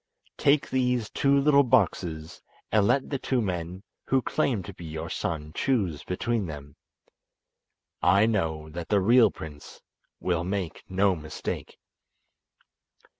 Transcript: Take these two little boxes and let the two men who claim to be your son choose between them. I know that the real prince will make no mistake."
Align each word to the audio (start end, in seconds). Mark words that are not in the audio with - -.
Take 0.37 0.67
these 0.67 1.11
two 1.11 1.39
little 1.39 1.61
boxes 1.61 2.41
and 2.71 2.87
let 2.87 3.11
the 3.11 3.19
two 3.19 3.39
men 3.39 3.83
who 4.07 4.23
claim 4.23 4.63
to 4.63 4.73
be 4.73 4.83
your 4.85 5.11
son 5.11 5.53
choose 5.53 6.03
between 6.03 6.47
them. 6.47 6.75
I 8.01 8.25
know 8.25 8.67
that 8.71 8.89
the 8.89 8.99
real 8.99 9.29
prince 9.29 9.79
will 10.19 10.43
make 10.43 10.83
no 10.89 11.15
mistake." 11.15 11.77